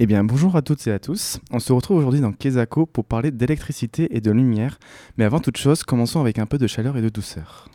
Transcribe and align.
Eh 0.00 0.06
bien, 0.06 0.24
bonjour 0.24 0.56
à 0.56 0.62
toutes 0.62 0.84
et 0.88 0.90
à 0.90 0.98
tous. 0.98 1.38
On 1.52 1.60
se 1.60 1.72
retrouve 1.72 1.98
aujourd'hui 1.98 2.20
dans 2.20 2.32
Kezako 2.32 2.84
pour 2.84 3.04
parler 3.04 3.30
d'électricité 3.30 4.16
et 4.16 4.20
de 4.20 4.32
lumière. 4.32 4.80
Mais 5.16 5.24
avant 5.24 5.38
toute 5.38 5.56
chose, 5.56 5.84
commençons 5.84 6.20
avec 6.20 6.40
un 6.40 6.46
peu 6.46 6.58
de 6.58 6.66
chaleur 6.66 6.96
et 6.96 7.00
de 7.00 7.08
douceur. 7.08 7.68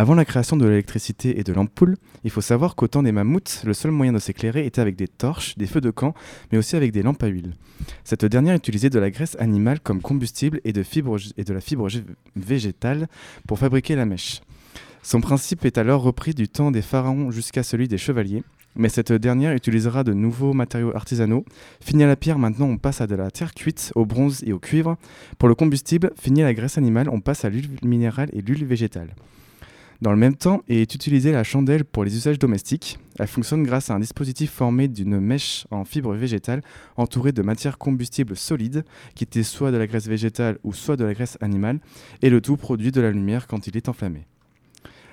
Avant 0.00 0.14
la 0.14 0.24
création 0.24 0.56
de 0.56 0.66
l'électricité 0.66 1.38
et 1.38 1.44
de 1.44 1.52
l'ampoule, 1.52 1.98
il 2.24 2.30
faut 2.30 2.40
savoir 2.40 2.74
qu'au 2.74 2.88
temps 2.88 3.02
des 3.02 3.12
mammouths, 3.12 3.60
le 3.66 3.74
seul 3.74 3.90
moyen 3.90 4.14
de 4.14 4.18
s'éclairer 4.18 4.64
était 4.64 4.80
avec 4.80 4.96
des 4.96 5.08
torches, 5.08 5.58
des 5.58 5.66
feux 5.66 5.82
de 5.82 5.90
camp, 5.90 6.14
mais 6.50 6.56
aussi 6.56 6.74
avec 6.74 6.90
des 6.90 7.02
lampes 7.02 7.22
à 7.22 7.26
huile. 7.26 7.52
Cette 8.02 8.24
dernière 8.24 8.54
utilisait 8.54 8.88
de 8.88 8.98
la 8.98 9.10
graisse 9.10 9.36
animale 9.38 9.78
comme 9.78 10.00
combustible 10.00 10.62
et 10.64 10.72
de, 10.72 10.82
la 11.52 11.60
fibre 11.60 11.88
végétale 12.34 13.08
pour 13.46 13.58
fabriquer 13.58 13.94
la 13.94 14.06
mèche. 14.06 14.40
Son 15.02 15.20
principe 15.20 15.66
est 15.66 15.76
alors 15.76 16.00
repris 16.00 16.32
du 16.32 16.48
temps 16.48 16.70
des 16.70 16.80
pharaons 16.80 17.30
jusqu'à 17.30 17.62
celui 17.62 17.86
des 17.86 17.98
chevaliers, 17.98 18.42
mais 18.76 18.88
cette 18.88 19.12
dernière 19.12 19.52
utilisera 19.52 20.02
de 20.02 20.14
nouveaux 20.14 20.54
matériaux 20.54 20.96
artisanaux. 20.96 21.44
Fini 21.82 22.04
à 22.04 22.06
la 22.06 22.16
pierre, 22.16 22.38
maintenant 22.38 22.68
on 22.68 22.78
passe 22.78 23.02
à 23.02 23.06
de 23.06 23.16
la 23.16 23.30
terre 23.30 23.52
cuite, 23.52 23.92
au 23.94 24.06
bronze 24.06 24.42
et 24.46 24.54
au 24.54 24.58
cuivre. 24.58 24.96
Pour 25.38 25.50
le 25.50 25.54
combustible, 25.54 26.10
fini 26.18 26.40
la 26.40 26.54
graisse 26.54 26.78
animale, 26.78 27.10
on 27.10 27.20
passe 27.20 27.44
à 27.44 27.50
l'huile 27.50 27.68
minérale 27.82 28.30
et 28.32 28.40
l'huile 28.40 28.64
végétale. 28.64 29.10
Dans 30.02 30.12
le 30.12 30.16
même 30.16 30.34
temps 30.34 30.62
est 30.66 30.94
utilisée 30.94 31.30
la 31.30 31.44
chandelle 31.44 31.84
pour 31.84 32.04
les 32.04 32.16
usages 32.16 32.38
domestiques. 32.38 32.98
Elle 33.18 33.26
fonctionne 33.26 33.64
grâce 33.64 33.90
à 33.90 33.94
un 33.94 34.00
dispositif 34.00 34.50
formé 34.50 34.88
d'une 34.88 35.20
mèche 35.20 35.66
en 35.70 35.84
fibre 35.84 36.14
végétale 36.14 36.62
entourée 36.96 37.32
de 37.32 37.42
matières 37.42 37.76
combustibles 37.76 38.34
solides, 38.34 38.84
qui 39.14 39.24
était 39.24 39.42
soit 39.42 39.72
de 39.72 39.76
la 39.76 39.86
graisse 39.86 40.06
végétale 40.06 40.58
ou 40.64 40.72
soit 40.72 40.96
de 40.96 41.04
la 41.04 41.12
graisse 41.12 41.36
animale, 41.42 41.80
et 42.22 42.30
le 42.30 42.40
tout 42.40 42.56
produit 42.56 42.92
de 42.92 43.00
la 43.02 43.10
lumière 43.10 43.46
quand 43.46 43.66
il 43.66 43.76
est 43.76 43.90
enflammé. 43.90 44.26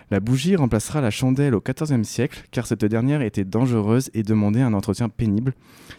La 0.10 0.22
bougie 0.22 0.56
remplacera 0.56 1.02
la 1.02 1.12
chandelle 1.12 1.54
au 1.54 1.62
XIVe 1.62 2.04
siècle, 2.04 2.46
car 2.52 2.66
cette 2.66 2.86
dernière 2.86 3.22
était 3.22 3.44
dangereuse 3.44 4.10
et 4.14 4.24
demandait 4.24 4.62
un 4.62 4.74
entretien 4.74 5.10
pénible, 5.10 5.54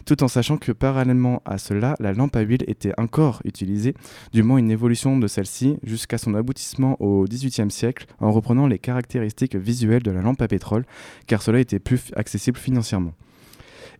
tout 0.05 0.23
en 0.23 0.27
sachant 0.27 0.57
que 0.57 0.71
parallèlement 0.71 1.43
à 1.45 1.59
cela, 1.59 1.95
la 1.99 2.13
lampe 2.13 2.35
à 2.35 2.41
huile 2.41 2.63
était 2.65 2.93
encore 2.97 3.39
utilisée, 3.45 3.93
du 4.33 4.41
moins 4.41 4.57
une 4.57 4.71
évolution 4.71 5.19
de 5.19 5.27
celle-ci, 5.27 5.77
jusqu'à 5.83 6.17
son 6.17 6.33
aboutissement 6.33 6.99
au 6.99 7.25
XVIIIe 7.25 7.69
siècle, 7.69 8.07
en 8.19 8.31
reprenant 8.31 8.65
les 8.65 8.79
caractéristiques 8.79 9.55
visuelles 9.55 10.01
de 10.01 10.09
la 10.09 10.23
lampe 10.23 10.41
à 10.41 10.47
pétrole, 10.47 10.85
car 11.27 11.43
cela 11.43 11.59
était 11.59 11.79
plus 11.79 12.11
accessible 12.15 12.57
financièrement. 12.57 13.13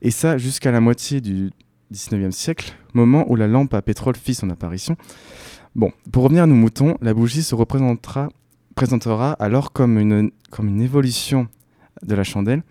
Et 0.02 0.10
ça 0.10 0.40
jusqu'à 0.40 0.72
la 0.72 0.82
moitié 0.82 1.22
du 1.22 1.52
XIXe 1.92 2.36
siècle, 2.36 2.74
moment 2.96 3.30
où 3.30 3.36
la 3.36 3.48
lampe 3.48 3.76
à 3.76 3.84
pétrole 3.84 4.16
fit 4.16 4.34
son 4.34 4.50
apparition. 4.50 4.96
Bon, 5.76 5.92
pour 6.12 6.24
revenir 6.24 6.44
à 6.44 6.48
nos 6.48 6.56
moutons, 6.56 6.98
la 7.00 7.14
bougie 7.14 7.44
se 7.44 7.54
représentera 7.54 8.30
présentera 8.80 9.34
alors 9.42 9.74
comme 9.74 10.00
une, 10.00 10.32
comme 10.52 10.70
une 10.70 10.80
évolution 10.80 11.50
de 12.02 12.16
la 12.16 12.24
chandelle. 12.24 12.64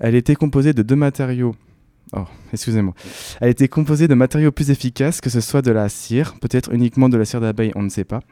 Elle 0.00 0.16
était 0.16 0.34
composée 0.34 0.72
de 0.72 0.82
deux 0.82 0.96
matériaux. 0.96 1.54
Oh, 2.12 2.24
excusez-moi. 2.52 2.94
Elle 3.40 3.50
était 3.50 3.68
composée 3.68 4.08
de 4.08 4.14
matériaux 4.14 4.50
plus 4.50 4.72
efficaces, 4.72 5.20
que 5.20 5.30
ce 5.30 5.40
soit 5.40 5.62
de 5.62 5.70
la 5.70 5.88
cire, 5.88 6.34
peut-être 6.40 6.72
uniquement 6.72 7.08
de 7.08 7.16
la 7.16 7.24
cire 7.24 7.40
d'abeille, 7.40 7.70
on 7.76 7.82
ne 7.82 7.88
sait 7.90 8.02
pas, 8.02 8.22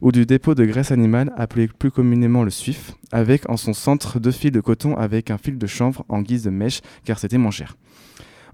ou 0.00 0.10
du 0.10 0.26
dépôt 0.26 0.56
de 0.56 0.64
graisse 0.64 0.90
animale, 0.90 1.32
appelé 1.36 1.68
plus 1.68 1.92
communément 1.92 2.42
le 2.42 2.50
suif, 2.50 2.94
avec 3.12 3.48
en 3.48 3.56
son 3.56 3.72
centre 3.72 4.18
deux 4.18 4.32
fils 4.32 4.50
de 4.50 4.60
coton 4.60 4.96
avec 4.96 5.30
un 5.30 5.38
fil 5.38 5.58
de 5.58 5.66
chanvre 5.68 6.04
en 6.08 6.22
guise 6.22 6.42
de 6.42 6.50
mèche, 6.50 6.80
car 7.04 7.20
c'était 7.20 7.38
moins 7.38 7.52
cher. 7.52 7.76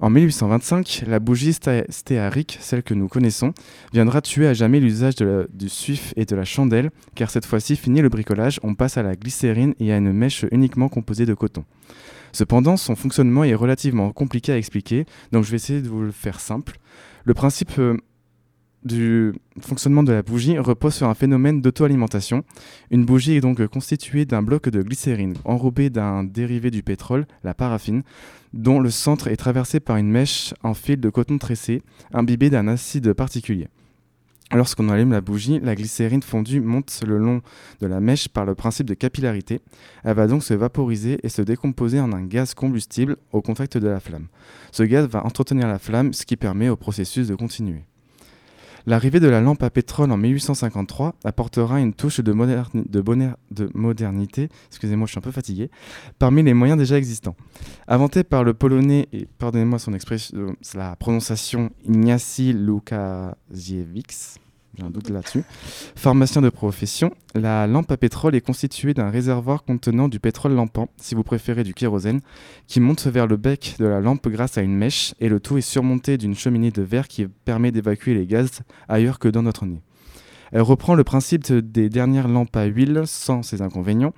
En 0.02 0.08
1825, 0.08 1.04
la 1.06 1.18
bougie 1.18 1.52
stéarique, 1.52 2.56
celle 2.62 2.82
que 2.82 2.94
nous 2.94 3.06
connaissons, 3.06 3.52
viendra 3.92 4.22
tuer 4.22 4.46
à 4.46 4.54
jamais 4.54 4.80
l'usage 4.80 5.16
du 5.16 5.68
suif 5.68 6.14
et 6.16 6.24
de 6.24 6.34
la 6.34 6.46
chandelle, 6.46 6.90
car 7.14 7.30
cette 7.30 7.44
fois-ci, 7.44 7.76
fini 7.76 8.00
le 8.00 8.08
bricolage, 8.08 8.60
on 8.62 8.74
passe 8.74 8.96
à 8.96 9.02
la 9.02 9.14
glycérine 9.14 9.74
et 9.78 9.92
à 9.92 9.98
une 9.98 10.12
mèche 10.14 10.46
uniquement 10.52 10.88
composée 10.88 11.26
de 11.26 11.34
coton. 11.34 11.64
Cependant, 12.32 12.78
son 12.78 12.96
fonctionnement 12.96 13.44
est 13.44 13.54
relativement 13.54 14.10
compliqué 14.12 14.52
à 14.52 14.56
expliquer, 14.56 15.04
donc 15.32 15.44
je 15.44 15.50
vais 15.50 15.56
essayer 15.56 15.82
de 15.82 15.88
vous 15.88 16.00
le 16.00 16.12
faire 16.12 16.40
simple. 16.40 16.78
Le 17.24 17.34
principe 17.34 17.72
euh, 17.78 17.98
du 18.84 19.34
fonctionnement 19.60 20.02
de 20.02 20.12
la 20.12 20.22
bougie 20.22 20.58
repose 20.58 20.94
sur 20.94 21.08
un 21.08 21.14
phénomène 21.14 21.60
d'auto-alimentation. 21.60 22.44
Une 22.90 23.04
bougie 23.04 23.36
est 23.36 23.40
donc 23.40 23.64
constituée 23.66 24.24
d'un 24.24 24.42
bloc 24.42 24.68
de 24.68 24.82
glycérine 24.82 25.34
enrobé 25.44 25.90
d'un 25.90 26.24
dérivé 26.24 26.70
du 26.70 26.82
pétrole, 26.82 27.26
la 27.44 27.54
paraffine, 27.54 28.02
dont 28.52 28.80
le 28.80 28.90
centre 28.90 29.28
est 29.28 29.36
traversé 29.36 29.80
par 29.80 29.96
une 29.96 30.10
mèche 30.10 30.54
en 30.62 30.74
fil 30.74 30.98
de 30.98 31.10
coton 31.10 31.38
tressé, 31.38 31.82
imbibé 32.12 32.50
d'un 32.50 32.68
acide 32.68 33.12
particulier. 33.12 33.68
Lorsqu'on 34.52 34.88
allume 34.88 35.12
la 35.12 35.20
bougie, 35.20 35.60
la 35.60 35.76
glycérine 35.76 36.22
fondue 36.22 36.60
monte 36.60 37.02
le 37.06 37.18
long 37.18 37.40
de 37.80 37.86
la 37.86 38.00
mèche 38.00 38.28
par 38.28 38.44
le 38.44 38.56
principe 38.56 38.86
de 38.86 38.94
capillarité. 38.94 39.60
Elle 40.02 40.16
va 40.16 40.26
donc 40.26 40.42
se 40.42 40.54
vaporiser 40.54 41.20
et 41.22 41.28
se 41.28 41.40
décomposer 41.40 42.00
en 42.00 42.12
un 42.12 42.24
gaz 42.24 42.54
combustible 42.54 43.16
au 43.30 43.42
contact 43.42 43.78
de 43.78 43.86
la 43.86 44.00
flamme. 44.00 44.26
Ce 44.72 44.82
gaz 44.82 45.06
va 45.06 45.24
entretenir 45.24 45.68
la 45.68 45.78
flamme, 45.78 46.12
ce 46.12 46.26
qui 46.26 46.36
permet 46.36 46.68
au 46.68 46.74
processus 46.74 47.28
de 47.28 47.36
continuer. 47.36 47.84
L'arrivée 48.86 49.20
de 49.20 49.28
la 49.28 49.40
lampe 49.40 49.62
à 49.62 49.70
pétrole 49.70 50.10
en 50.10 50.16
1853 50.16 51.14
apportera 51.24 51.80
une 51.80 51.94
touche 51.94 52.20
de, 52.20 52.32
modernité, 53.74 54.48
excusez-moi, 54.68 55.06
je 55.06 55.12
suis 55.12 55.18
un 55.18 55.22
peu 55.22 55.30
fatigué, 55.30 55.70
parmi 56.18 56.42
les 56.42 56.54
moyens 56.54 56.78
déjà 56.78 56.96
existants. 56.96 57.36
Inventé 57.88 58.24
par 58.24 58.44
le 58.44 58.54
polonais, 58.54 59.08
et 59.12 59.26
pardonnez-moi 59.38 59.78
son 59.78 59.94
expression, 59.94 60.56
la 60.74 60.96
prononciation 60.96 61.70
Ignacy 61.84 62.52
Lukasiewicz, 62.52 64.38
j'ai 64.76 64.84
un 64.84 64.90
doute 64.90 65.10
là-dessus. 65.10 65.42
Pharmacien 65.96 66.42
de 66.42 66.48
profession, 66.48 67.12
la 67.34 67.66
lampe 67.66 67.90
à 67.90 67.96
pétrole 67.96 68.34
est 68.34 68.40
constituée 68.40 68.94
d'un 68.94 69.10
réservoir 69.10 69.64
contenant 69.64 70.08
du 70.08 70.20
pétrole 70.20 70.52
lampant, 70.52 70.88
si 70.96 71.14
vous 71.14 71.24
préférez 71.24 71.64
du 71.64 71.74
kérosène, 71.74 72.20
qui 72.66 72.80
monte 72.80 73.06
vers 73.06 73.26
le 73.26 73.36
bec 73.36 73.76
de 73.78 73.86
la 73.86 74.00
lampe 74.00 74.28
grâce 74.28 74.58
à 74.58 74.62
une 74.62 74.76
mèche, 74.76 75.14
et 75.20 75.28
le 75.28 75.40
tout 75.40 75.58
est 75.58 75.62
surmonté 75.62 76.18
d'une 76.18 76.34
cheminée 76.34 76.70
de 76.70 76.82
verre 76.82 77.08
qui 77.08 77.26
permet 77.26 77.72
d'évacuer 77.72 78.14
les 78.14 78.26
gaz 78.26 78.60
ailleurs 78.88 79.18
que 79.18 79.28
dans 79.28 79.42
notre 79.42 79.66
nez. 79.66 79.80
Elle 80.52 80.62
reprend 80.62 80.94
le 80.94 81.04
principe 81.04 81.52
des 81.52 81.88
dernières 81.88 82.26
lampes 82.26 82.56
à 82.56 82.64
huile 82.64 83.02
sans 83.06 83.42
ses 83.42 83.62
inconvénients, 83.62 84.12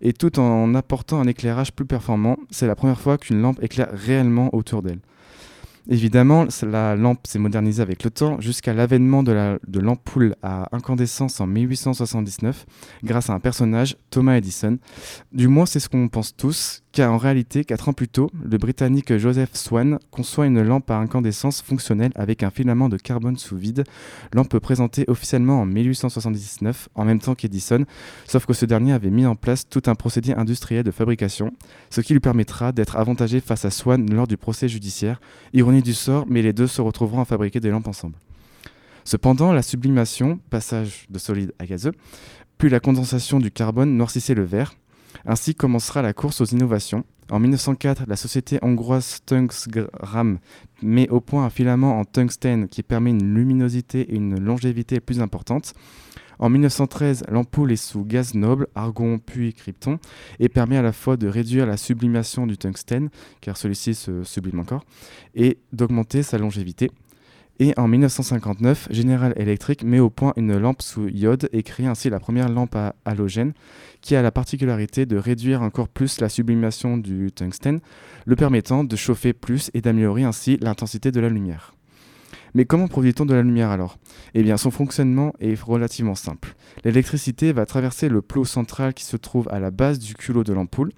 et 0.00 0.12
tout 0.12 0.38
en 0.38 0.74
apportant 0.74 1.20
un 1.20 1.26
éclairage 1.26 1.72
plus 1.72 1.86
performant, 1.86 2.36
c'est 2.50 2.66
la 2.66 2.74
première 2.74 3.00
fois 3.00 3.18
qu'une 3.18 3.40
lampe 3.40 3.62
éclaire 3.62 3.88
réellement 3.92 4.54
autour 4.54 4.82
d'elle. 4.82 5.00
Évidemment, 5.88 6.46
la 6.62 6.96
lampe 6.96 7.26
s'est 7.26 7.38
modernisée 7.38 7.82
avec 7.82 8.04
le 8.04 8.10
temps 8.10 8.40
jusqu'à 8.40 8.72
l'avènement 8.72 9.22
de 9.22 9.80
l'ampoule 9.80 10.34
à 10.42 10.74
incandescence 10.74 11.40
en 11.40 11.46
1879 11.46 12.64
grâce 13.02 13.28
à 13.28 13.34
un 13.34 13.40
personnage, 13.40 13.96
Thomas 14.08 14.36
Edison. 14.36 14.78
Du 15.32 15.48
moins, 15.48 15.66
c'est 15.66 15.80
ce 15.80 15.90
qu'on 15.90 16.08
pense 16.08 16.34
tous, 16.34 16.83
car 16.94 17.12
en 17.12 17.18
réalité, 17.18 17.64
quatre 17.64 17.88
ans 17.88 17.92
plus 17.92 18.06
tôt, 18.06 18.30
le 18.48 18.56
Britannique 18.56 19.16
Joseph 19.16 19.50
Swan 19.54 19.98
conçoit 20.12 20.46
une 20.46 20.62
lampe 20.62 20.88
à 20.92 20.96
incandescence 20.96 21.60
fonctionnelle 21.60 22.12
avec 22.14 22.44
un 22.44 22.50
filament 22.50 22.88
de 22.88 22.96
carbone 22.96 23.36
sous 23.36 23.56
vide, 23.56 23.82
lampe 24.32 24.56
présentée 24.60 25.04
officiellement 25.08 25.60
en 25.60 25.66
1879, 25.66 26.88
en 26.94 27.04
même 27.04 27.18
temps 27.18 27.34
qu'Edison, 27.34 27.84
sauf 28.28 28.46
que 28.46 28.52
ce 28.52 28.64
dernier 28.64 28.92
avait 28.92 29.10
mis 29.10 29.26
en 29.26 29.34
place 29.34 29.68
tout 29.68 29.82
un 29.86 29.96
procédé 29.96 30.34
industriel 30.34 30.84
de 30.84 30.92
fabrication, 30.92 31.52
ce 31.90 32.00
qui 32.00 32.12
lui 32.12 32.20
permettra 32.20 32.70
d'être 32.70 32.94
avantagé 32.94 33.40
face 33.40 33.64
à 33.64 33.70
Swan 33.70 34.08
lors 34.14 34.28
du 34.28 34.36
procès 34.36 34.68
judiciaire 34.68 35.20
du 35.52 35.94
sort, 35.94 36.26
mais 36.28 36.42
les 36.42 36.52
deux 36.52 36.68
se 36.68 36.80
retrouveront 36.80 37.22
à 37.22 37.24
fabriquer 37.24 37.58
des 37.58 37.70
lampes 37.70 37.88
ensemble. 37.88 38.14
Cependant, 39.02 39.52
la 39.52 39.62
sublimation, 39.62 40.38
passage 40.48 41.06
de 41.10 41.18
solide 41.18 41.52
à 41.58 41.66
gazeux, 41.66 41.92
puis 42.56 42.70
la 42.70 42.78
condensation 42.78 43.40
du 43.40 43.50
carbone 43.50 43.96
noircissait 43.96 44.34
le 44.34 44.44
verre. 44.44 44.74
Ainsi 45.26 45.54
commencera 45.54 46.02
la 46.02 46.12
course 46.12 46.40
aux 46.40 46.46
innovations. 46.46 47.04
En 47.30 47.38
1904, 47.38 48.04
la 48.06 48.16
société 48.16 48.58
hongroise 48.62 49.20
Tungsram 49.24 50.38
met 50.82 51.08
au 51.08 51.20
point 51.20 51.44
un 51.44 51.50
filament 51.50 51.98
en 51.98 52.04
tungstène 52.04 52.68
qui 52.68 52.82
permet 52.82 53.10
une 53.10 53.34
luminosité 53.34 54.00
et 54.00 54.16
une 54.16 54.38
longévité 54.38 55.00
plus 55.00 55.20
importantes. 55.20 55.74
En 56.38 56.50
1913, 56.50 57.24
l'ampoule 57.30 57.72
est 57.72 57.76
sous 57.76 58.04
gaz 58.04 58.34
noble, 58.34 58.66
argon 58.74 59.18
puis 59.18 59.54
krypton, 59.54 59.98
et 60.40 60.48
permet 60.48 60.76
à 60.76 60.82
la 60.82 60.92
fois 60.92 61.16
de 61.16 61.28
réduire 61.28 61.64
la 61.64 61.76
sublimation 61.76 62.46
du 62.46 62.58
tungstène, 62.58 63.08
car 63.40 63.56
celui-ci 63.56 63.94
se 63.94 64.24
sublime 64.24 64.60
encore, 64.60 64.84
et 65.34 65.58
d'augmenter 65.72 66.22
sa 66.22 66.38
longévité. 66.38 66.90
Et 67.60 67.72
en 67.76 67.86
1959, 67.86 68.88
General 68.90 69.32
Electric 69.36 69.84
met 69.84 70.00
au 70.00 70.10
point 70.10 70.32
une 70.36 70.56
lampe 70.58 70.82
sous 70.82 71.08
iode 71.08 71.48
et 71.52 71.62
crée 71.62 71.86
ainsi 71.86 72.10
la 72.10 72.18
première 72.18 72.48
lampe 72.48 72.74
à 72.74 72.96
halogène 73.04 73.52
qui 74.00 74.16
a 74.16 74.22
la 74.22 74.32
particularité 74.32 75.06
de 75.06 75.16
réduire 75.16 75.62
encore 75.62 75.88
plus 75.88 76.20
la 76.20 76.28
sublimation 76.28 76.98
du 76.98 77.30
tungstène, 77.30 77.80
le 78.26 78.34
permettant 78.34 78.82
de 78.82 78.96
chauffer 78.96 79.32
plus 79.32 79.70
et 79.72 79.80
d'améliorer 79.80 80.24
ainsi 80.24 80.58
l'intensité 80.60 81.12
de 81.12 81.20
la 81.20 81.28
lumière. 81.28 81.74
Mais 82.56 82.64
comment 82.66 82.86
produit-on 82.86 83.26
de 83.26 83.34
la 83.34 83.42
lumière 83.42 83.70
alors? 83.70 83.98
Eh 84.34 84.44
bien, 84.44 84.56
son 84.56 84.70
fonctionnement 84.70 85.32
est 85.40 85.60
relativement 85.60 86.14
simple. 86.14 86.54
L'électricité 86.84 87.52
va 87.52 87.66
traverser 87.66 88.08
le 88.08 88.22
plot 88.22 88.44
central 88.44 88.94
qui 88.94 89.04
se 89.04 89.16
trouve 89.16 89.48
à 89.50 89.58
la 89.58 89.72
base 89.72 89.98
du 89.98 90.14
culot 90.14 90.44
de 90.44 90.52
l'ampoule, 90.52 90.92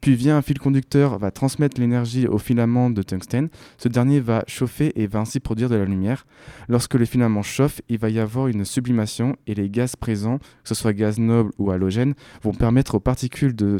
puis 0.00 0.14
via 0.14 0.34
un 0.34 0.40
fil 0.40 0.58
conducteur 0.58 1.18
va 1.18 1.30
transmettre 1.30 1.78
l'énergie 1.78 2.26
au 2.26 2.38
filament 2.38 2.88
de 2.88 3.02
tungstène. 3.02 3.50
Ce 3.76 3.88
dernier 3.88 4.20
va 4.20 4.42
chauffer 4.46 4.92
et 5.00 5.06
va 5.06 5.20
ainsi 5.20 5.38
produire 5.38 5.68
de 5.68 5.76
la 5.76 5.84
lumière. 5.84 6.26
Lorsque 6.68 6.94
le 6.94 7.04
filament 7.04 7.42
chauffe, 7.42 7.82
il 7.90 7.98
va 7.98 8.08
y 8.08 8.18
avoir 8.18 8.48
une 8.48 8.64
sublimation 8.64 9.36
et 9.46 9.54
les 9.54 9.68
gaz 9.68 9.96
présents, 9.96 10.38
que 10.38 10.68
ce 10.68 10.74
soit 10.74 10.94
gaz 10.94 11.18
noble 11.18 11.52
ou 11.58 11.70
halogène, 11.70 12.14
vont 12.42 12.54
permettre 12.54 12.94
aux 12.94 13.00
particules 13.00 13.54
de, 13.54 13.76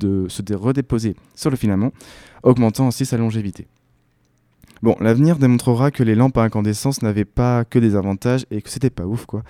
de 0.00 0.26
se 0.28 0.54
redéposer 0.54 1.16
sur 1.34 1.50
le 1.50 1.56
filament, 1.56 1.92
augmentant 2.42 2.86
ainsi 2.86 3.04
sa 3.04 3.18
longévité. 3.18 3.66
Bon, 4.82 4.96
l'avenir 5.00 5.36
démontrera 5.36 5.92
que 5.92 6.02
les 6.02 6.16
lampes 6.16 6.36
à 6.38 6.42
incandescence 6.42 7.02
n'avaient 7.02 7.24
pas 7.24 7.64
que 7.64 7.78
des 7.78 7.94
avantages 7.94 8.46
et 8.50 8.60
que 8.62 8.68
c'était 8.68 8.90
pas 8.90 9.06
ouf 9.06 9.26
quoi. 9.26 9.44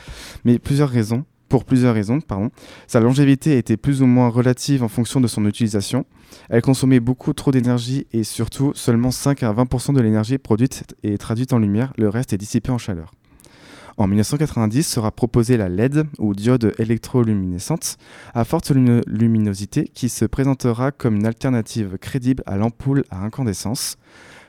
Mais 0.44 0.58
plusieurs 0.58 0.90
raisons, 0.90 1.25
pour 1.49 1.64
plusieurs 1.64 1.94
raisons, 1.94 2.20
pardon. 2.20 2.50
Sa 2.87 3.00
longévité 3.00 3.56
était 3.56 3.79
plus 3.79 4.02
ou 4.02 4.06
moins 4.06 4.29
relative 4.29 4.82
en 4.82 4.88
fonction 4.88 5.20
de 5.20 5.26
son 5.26 5.46
utilisation. 5.46 6.05
Elle 6.50 6.61
consommait 6.62 7.00
beaucoup 7.00 7.32
trop 7.32 7.50
d'énergie 7.50 8.06
et 8.12 8.25
surtout 8.25 8.73
seulement 8.75 9.11
5 9.11 9.43
à 9.43 9.52
20% 9.52 9.94
de 9.94 10.00
l'énergie 10.00 10.37
produite 10.38 10.84
est 11.02 11.19
traduite 11.19 11.52
en 11.55 11.58
lumière, 11.58 11.93
le 11.96 12.11
reste 12.11 12.32
est 12.32 12.38
dissipé 12.38 12.70
en 12.70 12.79
chaleur. 12.79 13.12
En 13.99 14.06
1990 14.06 14.82
sera 14.82 15.11
proposée 15.11 15.56
la 15.56 15.69
LED 15.69 16.06
ou 16.19 16.34
diode 16.34 16.75
électroluminescente 16.79 17.96
à 18.34 18.44
forte 18.44 18.70
luminosité 18.70 19.90
qui 19.93 20.08
se 20.08 20.25
présentera 20.25 20.90
comme 20.90 21.17
une 21.17 21.26
alternative 21.26 21.99
crédible 21.99 22.43
à 22.46 22.56
l'ampoule 22.56 23.05
à 23.11 23.23
incandescence. 23.23 23.96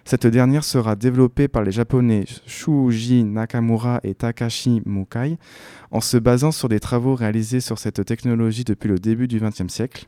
Cette 0.05 0.27
dernière 0.27 0.65
sera 0.65 0.97
développée 0.97 1.47
par 1.47 1.63
les 1.63 1.71
japonais 1.71 2.25
Shuji 2.45 3.23
Nakamura 3.23 4.01
et 4.03 4.13
Takashi 4.13 4.81
Mukai 4.85 5.37
en 5.91 6.01
se 6.01 6.17
basant 6.17 6.51
sur 6.51 6.67
des 6.67 6.81
travaux 6.81 7.15
réalisés 7.15 7.61
sur 7.61 7.79
cette 7.79 8.03
technologie 8.03 8.65
depuis 8.65 8.89
le 8.89 8.99
début 8.99 9.29
du 9.29 9.39
XXe 9.39 9.71
siècle. 9.71 10.07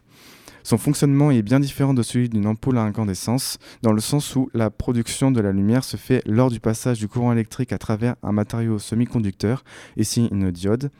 Son 0.63 0.77
fonctionnement 0.77 1.31
est 1.31 1.43
bien 1.43 1.61
différent 1.61 1.93
de 1.93 2.03
celui 2.03 2.27
d'une 2.27 2.45
ampoule 2.45 2.77
à 2.77 2.81
incandescence, 2.81 3.57
dans 3.83 3.93
le 3.93 4.01
sens 4.01 4.35
où 4.35 4.49
la 4.53 4.69
production 4.69 5.31
de 5.31 5.39
la 5.39 5.53
lumière 5.53 5.83
se 5.83 5.95
fait 5.95 6.21
lors 6.25 6.49
du 6.49 6.59
passage 6.59 6.99
du 6.99 7.07
courant 7.07 7.31
électrique 7.31 7.71
à 7.71 7.77
travers 7.77 8.15
un 8.21 8.31
matériau 8.33 8.79
semi-conducteur, 8.79 9.63
ici 9.95 10.27
une 10.31 10.51
diode, 10.51 10.91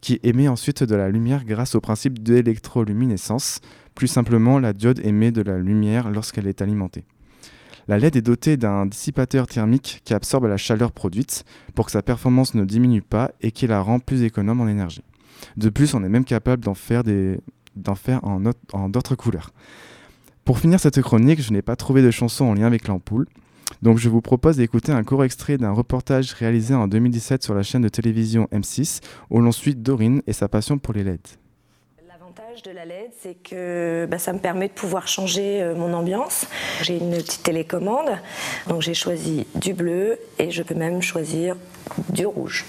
qui 0.00 0.20
émet 0.22 0.46
ensuite 0.46 0.84
de 0.84 0.94
la 0.94 1.08
lumière 1.08 1.44
grâce 1.44 1.74
au 1.74 1.80
principe 1.80 2.22
d'électroluminescence. 2.22 3.60
Plus 3.94 4.08
simplement, 4.08 4.58
la 4.58 4.74
diode 4.74 5.00
émet 5.02 5.32
de 5.32 5.40
la 5.40 5.58
lumière 5.58 6.10
lorsqu'elle 6.10 6.46
est 6.46 6.60
alimentée. 6.60 7.06
La 7.86 7.98
LED 7.98 8.16
est 8.16 8.22
dotée 8.22 8.56
d'un 8.56 8.86
dissipateur 8.86 9.46
thermique 9.46 10.00
qui 10.04 10.14
absorbe 10.14 10.46
la 10.46 10.56
chaleur 10.56 10.92
produite 10.92 11.44
pour 11.74 11.86
que 11.86 11.92
sa 11.92 12.02
performance 12.02 12.54
ne 12.54 12.64
diminue 12.64 13.02
pas 13.02 13.30
et 13.42 13.50
qui 13.50 13.66
la 13.66 13.80
rend 13.80 13.98
plus 13.98 14.22
économe 14.22 14.60
en 14.60 14.68
énergie. 14.68 15.02
De 15.56 15.68
plus, 15.68 15.92
on 15.94 16.02
est 16.02 16.08
même 16.08 16.24
capable 16.24 16.64
d'en 16.64 16.74
faire, 16.74 17.02
en, 18.22 18.88
d'autres 18.88 19.16
couleurs. 19.16 19.50
Pour 20.44 20.58
finir 20.58 20.80
cette 20.80 21.00
chronique, 21.02 21.42
je 21.42 21.52
n'ai 21.52 21.62
pas 21.62 21.76
trouvé 21.76 22.02
de 22.02 22.10
chanson 22.10 22.46
en 22.46 22.54
lien 22.54 22.66
avec 22.66 22.88
l'ampoule. 22.88 23.26
Donc 23.82 23.98
je 23.98 24.08
vous 24.08 24.20
propose 24.20 24.56
d'écouter 24.56 24.92
un 24.92 25.04
court 25.04 25.24
extrait 25.24 25.58
d'un 25.58 25.72
reportage 25.72 26.32
réalisé 26.32 26.74
en 26.74 26.88
2017 26.88 27.42
sur 27.42 27.54
la 27.54 27.62
chaîne 27.62 27.82
de 27.82 27.88
télévision 27.88 28.48
M6 28.52 29.00
où 29.30 29.40
l'on 29.40 29.52
suit 29.52 29.74
Dorine 29.74 30.22
et 30.26 30.32
sa 30.32 30.48
passion 30.48 30.78
pour 30.78 30.94
les 30.94 31.04
LED 31.04 31.20
de 32.64 32.70
la 32.70 32.84
LED, 32.84 33.10
c'est 33.20 33.34
que 33.34 34.06
bah, 34.10 34.18
ça 34.18 34.32
me 34.32 34.38
permet 34.38 34.68
de 34.68 34.72
pouvoir 34.72 35.06
changer 35.06 35.62
euh, 35.62 35.74
mon 35.74 35.92
ambiance. 35.92 36.46
J'ai 36.82 36.96
une 36.96 37.10
petite 37.10 37.42
télécommande, 37.42 38.18
donc 38.68 38.82
j'ai 38.82 38.94
choisi 38.94 39.46
du 39.54 39.72
bleu 39.72 40.18
et 40.38 40.50
je 40.50 40.62
peux 40.62 40.74
même 40.74 41.00
choisir 41.00 41.56
du 42.10 42.26
rouge. 42.26 42.64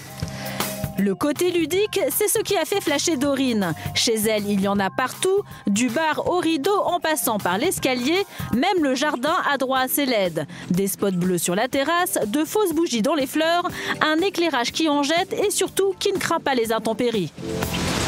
Le 0.98 1.14
côté 1.14 1.50
ludique, 1.50 2.00
c'est 2.10 2.28
ce 2.28 2.38
qui 2.38 2.56
a 2.56 2.64
fait 2.64 2.80
flasher 2.80 3.16
Dorine. 3.16 3.74
Chez 3.94 4.14
elle, 4.14 4.48
il 4.48 4.60
y 4.60 4.68
en 4.68 4.78
a 4.78 4.88
partout, 4.88 5.42
du 5.66 5.88
bar 5.88 6.26
au 6.26 6.38
rideau 6.38 6.76
en 6.84 7.00
passant 7.00 7.38
par 7.38 7.58
l'escalier, 7.58 8.24
même 8.54 8.82
le 8.82 8.94
jardin 8.94 9.34
a 9.50 9.58
droit 9.58 9.80
à 9.80 9.88
ses 9.88 10.06
LED. 10.06 10.46
Des 10.70 10.86
spots 10.86 11.10
bleus 11.10 11.38
sur 11.38 11.54
la 11.54 11.68
terrasse, 11.68 12.18
de 12.26 12.44
fausses 12.44 12.72
bougies 12.72 13.02
dans 13.02 13.14
les 13.14 13.26
fleurs, 13.26 13.68
un 14.00 14.18
éclairage 14.18 14.72
qui 14.72 14.88
en 14.88 15.02
jette 15.02 15.32
et 15.32 15.50
surtout 15.50 15.94
qui 15.98 16.12
ne 16.12 16.18
craint 16.18 16.40
pas 16.40 16.54
les 16.54 16.72
intempéries. 16.72 17.32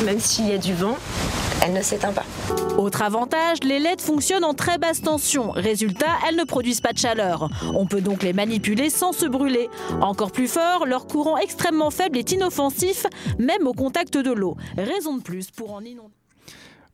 Même 0.05 0.20
s'il 0.20 0.49
y 0.49 0.52
a 0.52 0.58
du 0.58 0.72
vent, 0.72 0.96
elle 1.64 1.72
ne 1.72 1.82
s'éteint 1.82 2.12
pas. 2.12 2.25
Autre 2.76 3.02
avantage, 3.02 3.58
les 3.64 3.78
LED 3.78 4.00
fonctionnent 4.00 4.44
en 4.44 4.55
très 4.55 4.78
basse 4.78 5.02
tension. 5.02 5.50
Résultat, 5.50 6.06
elles 6.28 6.37
ne 6.37 6.44
produisent 6.44 6.81
pas 6.81 6.93
de 6.93 6.99
chaleur. 6.99 7.50
On 7.75 7.87
peut 7.87 8.00
donc 8.00 8.22
les 8.22 8.32
manipuler 8.32 8.90
sans 8.90 9.12
se 9.12 9.26
brûler. 9.26 9.69
Encore 10.00 10.32
plus 10.32 10.49
fort, 10.49 10.87
leur 10.87 11.06
courant 11.06 11.37
extrêmement 11.38 11.90
faible 11.90 12.19
est 12.19 12.32
inoffensif, 12.32 13.06
même 13.38 13.66
au 13.66 13.72
contact 13.72 14.16
de 14.16 14.32
l'eau. 14.32 14.56
Raison 14.76 15.16
de 15.16 15.22
plus 15.22 15.50
pour 15.50 15.72
en 15.72 15.82
inonder. 15.82 16.12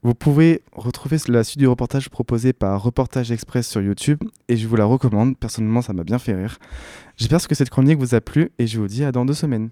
Vous 0.05 0.13
pouvez 0.13 0.61
retrouver 0.71 1.17
la 1.29 1.43
suite 1.43 1.57
du 1.57 1.67
reportage 1.67 2.09
proposé 2.09 2.53
par 2.53 2.83
Reportage 2.83 3.31
Express 3.31 3.67
sur 3.67 3.81
YouTube 3.81 4.19
et 4.47 4.55
je 4.55 4.67
vous 4.67 4.75
la 4.75 4.85
recommande. 4.85 5.35
Personnellement, 5.35 5.81
ça 5.81 5.93
m'a 5.93 6.03
bien 6.03 6.19
fait 6.19 6.35
rire. 6.35 6.59
J'espère 7.17 7.47
que 7.47 7.55
cette 7.55 7.71
chronique 7.71 7.97
vous 7.97 8.13
a 8.13 8.21
plu 8.21 8.51
et 8.59 8.67
je 8.67 8.79
vous 8.79 8.87
dis 8.87 9.03
à 9.03 9.11
dans 9.11 9.25
deux 9.25 9.33
semaines. 9.33 9.71